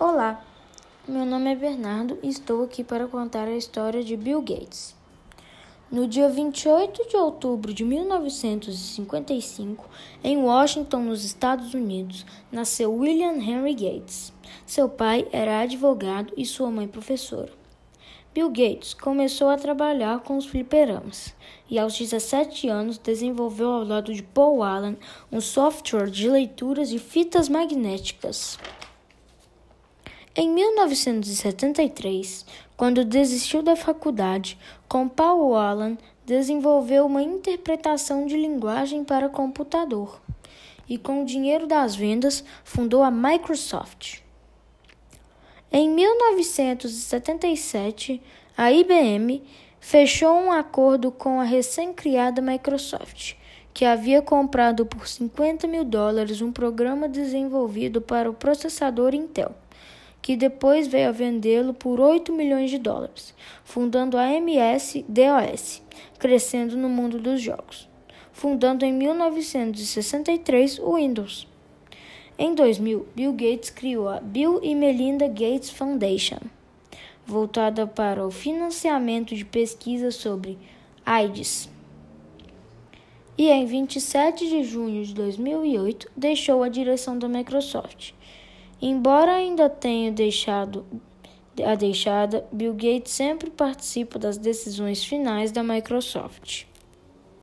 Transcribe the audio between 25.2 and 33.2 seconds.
um software de leituras de fitas magnéticas. Em 1973, quando